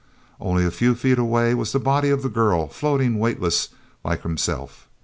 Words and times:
Only 0.39 0.65
a 0.65 0.71
few 0.71 0.95
feet 0.95 1.19
away 1.19 1.53
was 1.53 1.73
the 1.73 1.79
body 1.79 2.09
of 2.09 2.23
the 2.23 2.29
girl 2.29 2.67
floating 2.67 3.19
weightless 3.19 3.69
like 4.03 4.23
himself. 4.23 4.87